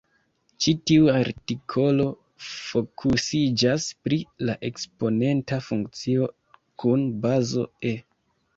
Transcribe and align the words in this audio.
Ĉi 0.65 0.71
tiu 0.91 1.09
artikolo 1.15 2.07
fokusiĝas 2.45 3.87
pri 4.07 4.19
la 4.49 4.57
eksponenta 4.73 5.63
funkcio 5.69 6.33
kun 6.85 7.09
bazo 7.27 7.71
"e". 7.95 7.97